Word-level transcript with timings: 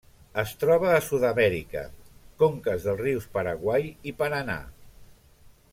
Es 0.43 0.51
troba 0.61 0.87
a 0.93 1.01
Sud-amèrica: 1.07 1.83
conques 2.43 2.87
dels 2.87 3.03
rius 3.05 3.29
Paraguai 3.37 3.87
i 4.13 4.15
Paranà. 4.23 4.61